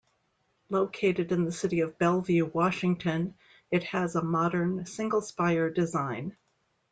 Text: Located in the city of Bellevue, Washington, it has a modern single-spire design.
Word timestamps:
Located 0.71 1.31
in 1.31 1.45
the 1.45 1.51
city 1.51 1.81
of 1.81 1.99
Bellevue, 1.99 2.45
Washington, 2.45 3.35
it 3.69 3.83
has 3.83 4.15
a 4.15 4.23
modern 4.23 4.83
single-spire 4.87 5.69
design. 5.69 6.35